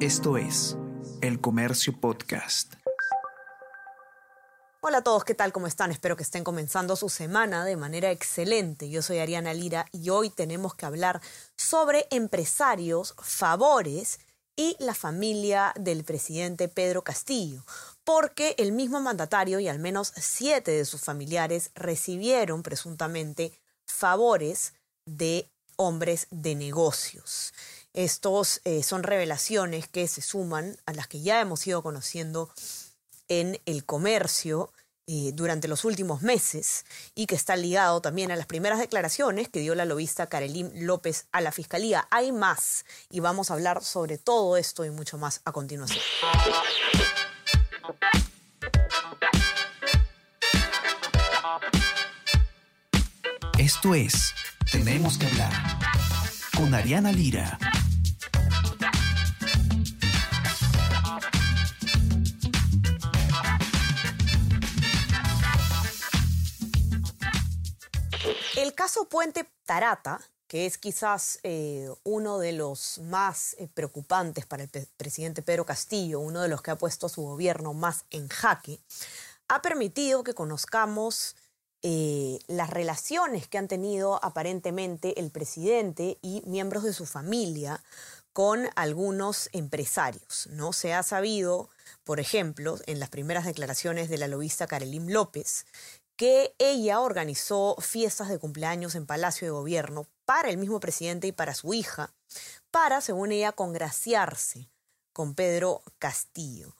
[0.00, 0.76] Esto es
[1.22, 2.74] El Comercio Podcast.
[4.82, 5.54] Hola a todos, ¿qué tal?
[5.54, 5.90] ¿Cómo están?
[5.90, 8.90] Espero que estén comenzando su semana de manera excelente.
[8.90, 11.22] Yo soy Ariana Lira y hoy tenemos que hablar
[11.56, 14.20] sobre empresarios, favores
[14.54, 17.64] y la familia del presidente Pedro Castillo,
[18.04, 24.74] porque el mismo mandatario y al menos siete de sus familiares recibieron presuntamente favores
[25.06, 27.54] de hombres de negocios.
[27.96, 32.50] Estos eh, son revelaciones que se suman a las que ya hemos ido conociendo
[33.26, 34.70] en el comercio
[35.06, 39.60] eh, durante los últimos meses y que está ligado también a las primeras declaraciones que
[39.60, 42.06] dio la lobista Karelim López a la Fiscalía.
[42.10, 46.04] Hay más y vamos a hablar sobre todo esto y mucho más a continuación.
[53.58, 54.34] Esto es
[54.70, 55.52] Tenemos que hablar
[56.54, 57.58] con Ariana Lira.
[68.56, 70.18] El caso Puente Tarata,
[70.48, 76.20] que es quizás eh, uno de los más eh, preocupantes para el presidente Pedro Castillo,
[76.20, 78.80] uno de los que ha puesto a su gobierno más en jaque,
[79.48, 81.36] ha permitido que conozcamos
[81.82, 87.84] eh, las relaciones que han tenido aparentemente el presidente y miembros de su familia
[88.32, 90.48] con algunos empresarios.
[90.52, 90.72] ¿no?
[90.72, 91.68] Se ha sabido,
[92.04, 95.66] por ejemplo, en las primeras declaraciones de la lobista Karelim López,
[96.16, 101.32] que ella organizó fiestas de cumpleaños en Palacio de Gobierno para el mismo presidente y
[101.32, 102.12] para su hija,
[102.70, 104.68] para, según ella, congraciarse
[105.12, 106.74] con Pedro Castillo.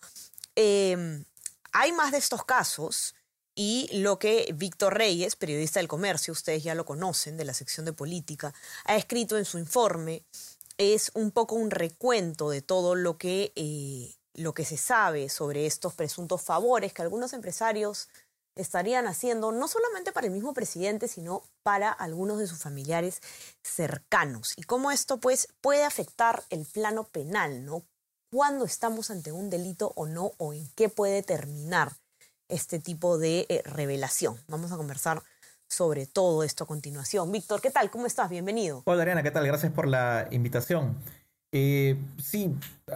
[0.55, 1.25] Em,
[1.73, 3.15] hay más de estos casos
[3.55, 7.87] y lo que Víctor Reyes, periodista del comercio, ustedes ya lo conocen, de la sección
[7.87, 8.53] de política,
[8.85, 10.25] ha escrito en su informe
[10.79, 15.67] es un poco un recuento de todo lo que, eh, lo que se sabe sobre
[15.67, 18.09] estos presuntos favores que algunos empresarios
[18.57, 23.21] estarían haciendo no solamente para el mismo presidente, sino para algunos de sus familiares
[23.63, 24.55] cercanos.
[24.57, 27.85] Y cómo esto pues puede afectar el plano penal, ¿no?
[28.31, 30.33] ¿Cuándo estamos ante un delito o no?
[30.39, 31.93] ¿O en qué puede terminar
[32.49, 34.37] este tipo de eh, revelación?
[34.49, 35.23] Vamos a conversar
[35.69, 37.31] sobre todo esto a continuación.
[37.31, 37.91] Víctor, ¿qué tal?
[37.91, 38.31] ¿Cómo estás?
[38.31, 38.83] Bienvenido.
[38.87, 39.47] Hola Ariana, ¿qué tal?
[39.47, 40.97] Gracias por la invitación.
[41.53, 42.55] Eh, sí,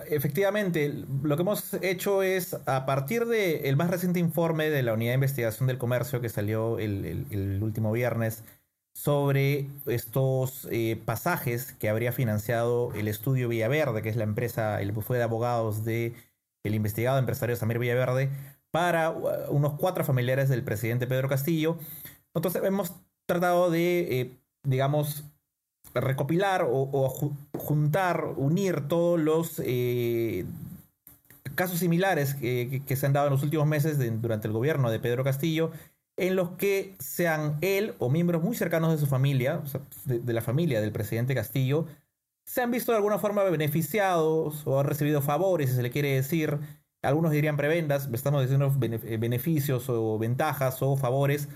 [0.09, 5.13] efectivamente, lo que hemos hecho es, a partir del más reciente informe de la Unidad
[5.13, 8.45] de Investigación del Comercio que salió el, último viernes,
[8.93, 14.93] sobre estos eh, pasajes que habría financiado el estudio Villaverde, que es la empresa, el
[14.93, 16.15] bufete de abogados del
[16.65, 18.31] el investigado empresario Samir Villaverde,
[18.71, 21.79] para uh, unos cuatro familiares del presidente Pedro Castillo.
[22.35, 22.95] Entonces hemos
[23.27, 25.25] tratado de, eh, digamos,
[25.95, 27.09] recopilar o,
[27.57, 30.45] juntar, unir todos los eh,
[31.55, 35.25] casos similares que, se han dado en los últimos meses durante el gobierno de Pedro
[35.25, 35.73] Castillo,
[36.17, 39.63] en los que sean él o miembros muy cercanos de su familia,
[40.05, 41.87] de, la familia del presidente Castillo,
[42.45, 46.15] se han visto de alguna forma beneficiados o han recibido favores, si se le quiere
[46.15, 46.59] decir.
[47.03, 51.49] Algunos dirían prebendas, estamos diciendo beneficios o ventajas o favores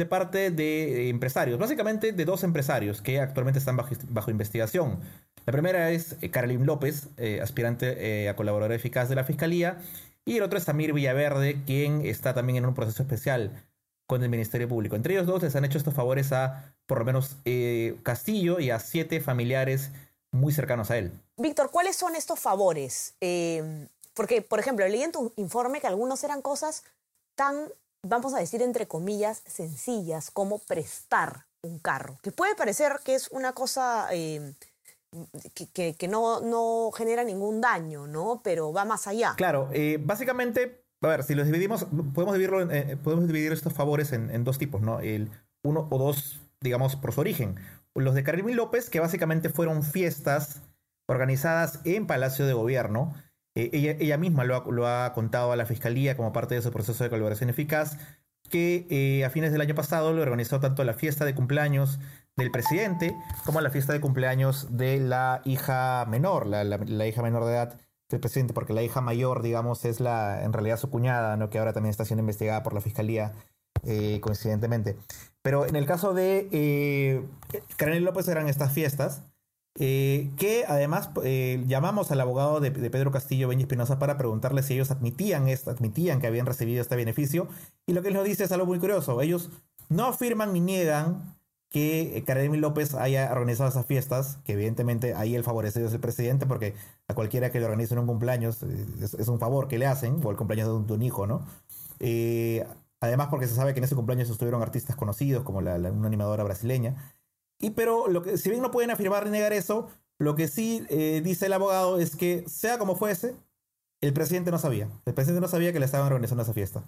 [0.00, 4.98] de parte de empresarios, básicamente de dos empresarios que actualmente están bajo, investigación.
[5.44, 9.78] La primera es eh, López, eh, aspirante eh, a colaborador eficaz de la Fiscalía,
[10.24, 13.62] y el otro es Samir Villaverde, quien está también en un proceso especial
[14.06, 14.96] con el Ministerio Público.
[14.96, 18.70] Entre ellos dos les han hecho estos favores a por lo menos eh, Castillo y
[18.70, 19.90] a siete familiares
[20.30, 21.12] muy cercanos a él.
[21.36, 23.14] Víctor, ¿cuáles son estos favores?
[24.14, 26.84] porque, por ejemplo, leí en tu informe que algunos eran cosas
[27.34, 27.70] tan
[28.02, 33.28] vamos a decir entre comillas, sencillas como prestar un carro, que puede parecer que es
[33.30, 34.54] una cosa eh,
[35.74, 38.40] que, no, no, genera ningún daño, ¿no?
[38.42, 39.34] Pero va más allá.
[39.36, 44.12] Claro, eh, básicamente, a ver, si los dividimos, podemos, dividirlo eh, podemos dividir estos favores
[44.12, 45.00] en, dos tipos, ¿no?
[45.00, 45.30] El
[45.64, 47.56] uno o dos, digamos, por su origen.
[47.94, 50.62] Los de Karim López, que básicamente fueron fiestas
[51.08, 53.14] organizadas en Palacio de Gobierno,
[53.72, 57.10] eh, ella, misma lo ha, contado a la Fiscalía como parte de su proceso de
[57.10, 57.96] colaboración eficaz,
[58.48, 61.98] que eh, a fines del año pasado le organizó tanto la fiesta de cumpleaños
[62.36, 63.14] del presidente
[63.44, 68.20] como la fiesta de cumpleaños de la hija menor, la, hija menor de edad del
[68.20, 71.50] presidente, porque la hija mayor, digamos, es la en realidad su cuñada, ¿no?
[71.50, 73.32] que ahora también está siendo investigada por la Fiscalía
[73.84, 74.96] eh, coincidentemente.
[75.42, 77.24] Pero en el caso de eh,
[77.76, 79.22] Karen López eran estas fiestas
[79.78, 84.74] eh, que además eh, llamamos al abogado de, Pedro Castillo, Benji Espinosa, para preguntarle si
[84.74, 87.48] ellos admitían admitían que habían recibido este beneficio.
[87.86, 89.20] Y lo que él nos dice es algo muy curioso.
[89.22, 89.50] Ellos
[89.88, 91.36] no afirman ni niegan
[91.70, 96.44] que Karemi López haya organizado esas fiestas, que evidentemente ahí el favorecido es el presidente,
[96.44, 96.74] porque
[97.06, 100.30] a cualquiera que le organice un cumpleaños eh, es, un favor que le hacen, o
[100.30, 101.46] el cumpleaños de un, hijo, ¿no?
[102.00, 102.66] Eh,
[103.00, 106.42] además porque se sabe que en ese cumpleaños estuvieron artistas conocidos, como la, una animadora
[106.42, 107.14] brasileña.
[107.60, 110.84] Y pero, lo que, si bien no pueden afirmar ni negar eso, lo que sí
[110.88, 113.36] eh, dice el abogado es que, sea como fuese,
[114.00, 114.88] el presidente no sabía.
[115.04, 116.82] El presidente no sabía que le estaban organizando esa fiesta.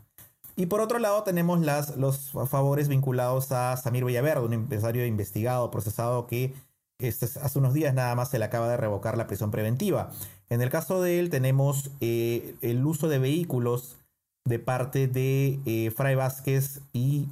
[0.56, 5.70] Y por otro lado tenemos las, los favores vinculados a Samir Villaverde, un empresario investigado,
[5.70, 6.54] procesado que
[6.98, 10.10] este, hace unos días nada más se le acaba de revocar la prisión preventiva.
[10.50, 13.96] En el caso de él tenemos eh, el uso de vehículos
[14.44, 17.28] de parte de eh, Fray Vázquez y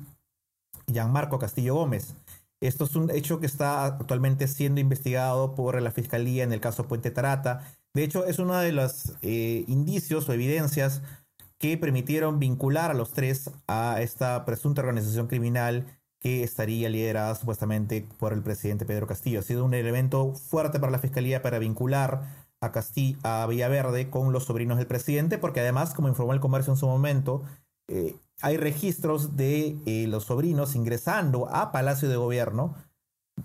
[0.87, 2.15] Gianmarco Castillo Gómez.
[2.61, 6.87] Esto es un hecho que está actualmente siendo investigado por la Fiscalía en el caso
[6.87, 7.63] Puente Tarata.
[7.95, 11.03] De hecho, es uno de los eh, indicios o evidencias
[11.59, 15.87] que permitieron vincular a los tres a esta presunta organización criminal
[16.21, 19.41] que estaría liderada supuestamente por el presidente Pedro Castillo.
[19.41, 24.33] Ha sido un elemento fuerte para la fiscalía para vincular a Castillo, a Villaverde con
[24.33, 27.43] los sobrinos del presidente, porque además, como informó el comercio en su momento,
[27.89, 32.75] eh, hay registros de eh, los sobrinos ingresando a Palacio de Gobierno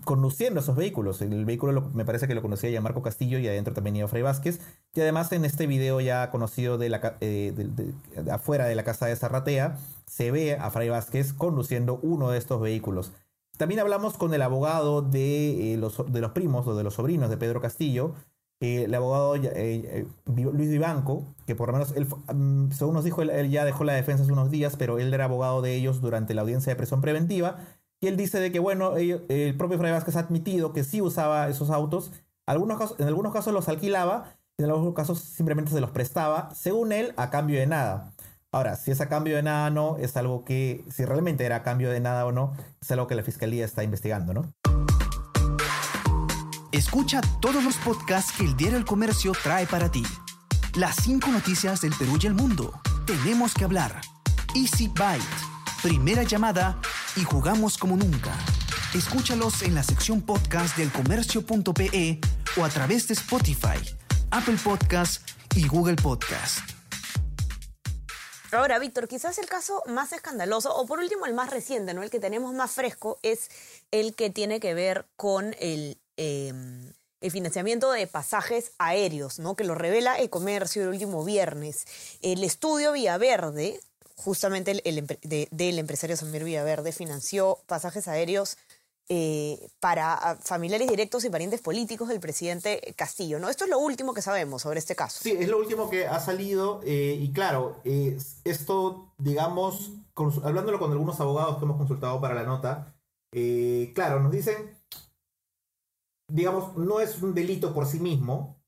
[0.04, 1.22] conduciendo esos vehículos.
[1.22, 4.22] El vehículo me parece que lo conocía ya Marco Castillo y adentro también iba Fray
[4.22, 4.60] Vázquez.
[4.94, 7.92] Y además en este video ya conocido de, eh,
[8.30, 12.60] afuera de la casa de Zarratea, se ve a Fray Vázquez conduciendo uno de estos
[12.60, 13.12] vehículos.
[13.56, 17.38] También hablamos con el abogado de, eh, de los primos o de los sobrinos de
[17.38, 18.14] Pedro Castillo,
[18.60, 23.50] eh, el abogado Luis Vivanco, que por lo menos, él, mm, según nos dijo, él,
[23.50, 26.42] ya dejó la defensa hace unos días, pero él era abogado de ellos durante la
[26.42, 27.58] audiencia de presión preventiva
[28.00, 31.48] y él dice de que, bueno, el propio Fray Vázquez ha admitido que sí usaba
[31.48, 32.12] esos autos.
[32.46, 37.14] Algunos en algunos casos los alquilaba, en algunos casos simplemente se los prestaba, según él,
[37.16, 38.12] a cambio de nada.
[38.52, 41.56] Ahora, si es a cambio de nada o no, es algo que, si realmente era
[41.56, 44.52] a cambio de nada o no, es algo que la fiscalía está investigando, ¿no?
[46.76, 50.02] Escucha todos los podcasts que el Diario El Comercio trae para ti.
[50.74, 52.82] Las cinco noticias del Perú y el mundo.
[53.06, 53.98] Tenemos que hablar.
[54.54, 55.24] Easy Byte
[55.82, 56.78] primera llamada
[57.16, 58.30] y jugamos como nunca.
[58.94, 62.20] Escúchalos en la sección podcast del comercio.pe
[62.58, 63.78] o a través de Spotify,
[64.30, 66.58] Apple Podcast y Google Podcast.
[68.52, 72.02] Ahora, Víctor, quizás el caso más escandaloso, o por último el más reciente, ¿no?
[72.02, 73.48] el que tenemos más fresco, es
[73.90, 79.56] el que tiene que ver con el, em, el financiamiento de pasajes aéreos, ¿no?
[79.56, 81.86] que lo revela el comercio el último viernes.
[82.22, 83.80] El estudio Villaverde
[84.16, 85.06] justamente el,
[85.50, 88.56] del empresario Samir Villaverde financió pasajes aéreos
[89.08, 93.38] eh, para ah, familiares directos y parientes políticos del presidente Castillo.
[93.38, 93.48] ¿no?
[93.48, 95.20] Esto es lo último que sabemos sobre este caso.
[95.22, 99.92] Sí, es lo último que ha salido eh, y claro, esto, digamos,
[100.42, 102.96] hablándolo con algunos abogados que hemos consultado para la nota,
[103.32, 104.75] eh, claro, nos dicen,
[106.28, 108.60] digamos, no es un delito por sí mismo,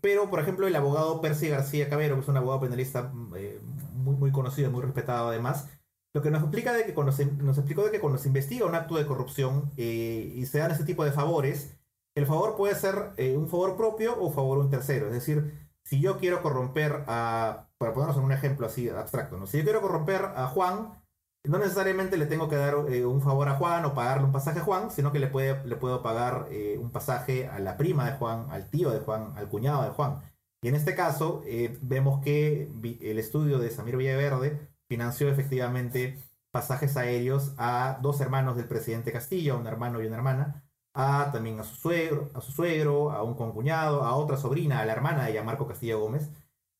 [0.00, 4.30] pero por ejemplo el abogado Percy García Cabero, que es un abogado penalista muy, muy
[4.30, 5.68] conocido, muy respetado además,
[6.14, 8.66] lo que nos explica de que cuando se, nos explicó de que cuando se investiga
[8.66, 11.78] un acto de corrupción eh, y se dan ese tipo de favores,
[12.16, 15.06] el favor puede ser eh, un favor propio o favor un tercero.
[15.06, 19.46] Es decir, si yo quiero corromper a, para ponernos en un ejemplo así abstracto, ¿no?
[19.46, 21.02] si yo quiero corromper a Juan,
[21.48, 24.60] no necesariamente le tengo que dar eh, un favor a Juan o pagarle un pasaje
[24.60, 25.30] a Juan, sino que le,
[25.64, 26.48] le puedo pagar
[26.78, 30.20] un pasaje a la prima de Juan, al tío de Juan, al cuñado de Juan.
[30.60, 32.68] Y en este caso, eh, vemos que
[33.00, 36.18] el estudio de Samir Villaverde financió efectivamente
[36.50, 40.64] pasajes aéreos a dos hermanos del presidente Castillo, un hermano y una hermana,
[40.94, 44.86] a también a su suegro, a su suegro, a un concuñado, a otra sobrina, a
[44.86, 46.30] la hermana de Marco Castillo Gómez.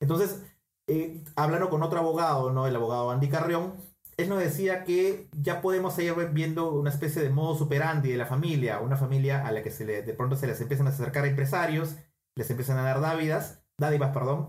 [0.00, 0.42] Entonces,
[0.88, 2.66] eh, hablando con otro abogado, ¿no?
[2.66, 3.74] El abogado Andy Carrión,
[4.18, 8.26] él nos decía que ya podemos ir viendo una especie de modo superandi de la
[8.26, 11.94] familia, una familia a la que de pronto se les empiezan a acercar empresarios,
[12.34, 14.48] les empiezan a dar dávidas, dádivas, perdón,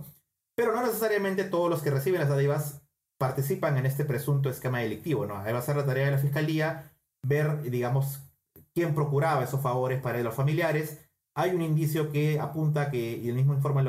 [0.55, 2.81] pero no necesariamente todos los que reciben las dádivas
[3.19, 5.37] participan en este presunto esquema delictivo, ¿no?
[5.37, 8.23] Ahí va a ser la tarea de la fiscalía ver, digamos,
[8.73, 10.99] quién procuraba esos favores para los familiares.
[11.35, 13.83] Hay un indicio que apunta que, y el mismo informe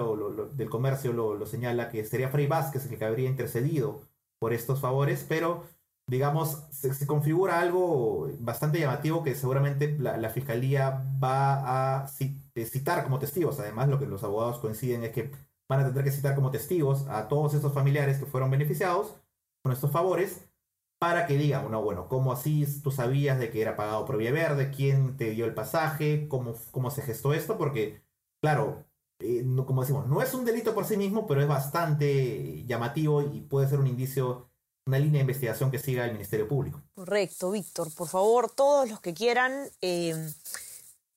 [0.52, 4.09] del comercio lo, señala, que sería Frey Vázquez el que habría intercedido
[4.40, 5.64] por estos favores, pero
[6.10, 13.60] digamos, se, configura algo bastante llamativo que seguramente la, fiscalía va a citar como testigos.
[13.60, 15.30] Además, lo que los abogados coinciden es que
[15.68, 19.14] van a tener que citar como testigos a todos esos familiares que fueron beneficiados
[19.62, 20.50] con estos favores
[20.98, 24.32] para que digan, bueno, bueno, ¿cómo así tú sabías de que era pagado por Vía
[24.32, 24.70] Verde?
[24.70, 26.28] ¿Quién te dio el pasaje?
[26.28, 27.56] ¿Cómo, cómo se gestó esto?
[27.56, 28.02] Porque,
[28.42, 28.84] claro,
[29.20, 33.40] eh, como decimos, no es un delito por sí mismo, pero es bastante llamativo y
[33.42, 34.50] puede ser un indicio
[34.86, 36.82] una línea de investigación que siga el Ministerio Público.
[36.94, 37.92] Correcto, Víctor.
[37.94, 40.14] Por favor, todos los que quieran eh,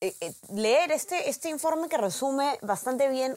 [0.00, 3.36] eh, eh, leer este, este informe que resume bastante bien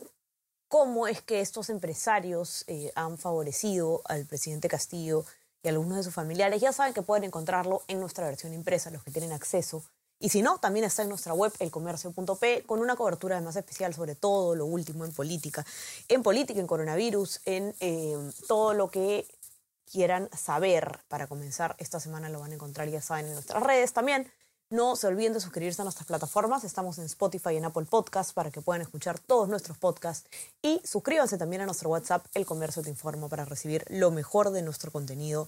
[0.68, 5.24] cómo es que estos empresarios han favorecido al presidente Castillo
[5.64, 8.92] y a algunos de sus familiares, ya saben que pueden encontrarlo en nuestra versión impresa,
[8.92, 9.84] los que tienen acceso.
[10.20, 14.16] Y si no, también está en nuestra web, elcomercio.p, con una cobertura más especial sobre
[14.16, 15.66] todo lo último en política.
[16.08, 17.76] En política, en coronavirus, en
[18.48, 19.28] todo lo que
[19.92, 23.94] quieran saber para comenzar esta semana lo van a encontrar, ya saben, en nuestras redes
[23.94, 24.32] también.
[24.70, 26.66] No se olviden de suscribirse a nuestras plataformas.
[26.66, 30.30] Estamos en Spotify y en Apple Podcasts para que puedan escuchar todos nuestros podcasts.
[30.62, 34.64] Y suscríbanse también a nuestro WhatsApp, El Comercio Te Informa, para recibir lo mejor de
[34.64, 35.48] nuestro contenido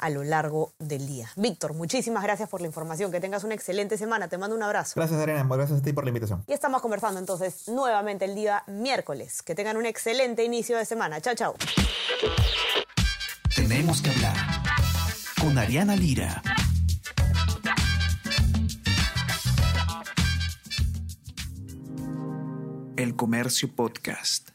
[0.00, 1.30] a lo largo del día.
[1.36, 3.12] Víctor, muchísimas gracias por la información.
[3.12, 4.28] Que tengas una excelente semana.
[4.28, 4.94] Te mando un abrazo.
[4.96, 5.46] Gracias, Arena.
[5.48, 6.42] Gracias a ti por la invitación.
[6.46, 9.42] Y estamos conversando entonces nuevamente el día miércoles.
[9.42, 11.20] Que tengan un excelente inicio de semana.
[11.20, 11.54] Chao, chao.
[13.54, 14.36] Tenemos que hablar
[15.40, 16.42] con Ariana Lira.
[22.96, 24.50] El Comercio Podcast.